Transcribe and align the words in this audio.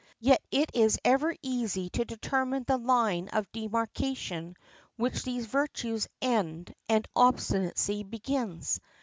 Yet 0.19 0.41
it 0.49 0.71
is 0.73 0.97
ever 1.05 1.35
easy 1.43 1.91
to 1.91 2.03
determine 2.05 2.63
the 2.65 2.77
line 2.79 3.29
of 3.33 3.51
demarkation 3.51 4.55
where 4.95 5.11
these 5.11 5.45
virtues 5.45 6.07
end 6.19 6.73
and 6.89 7.07
obstinacy 7.15 8.01
begins. 8.01 8.81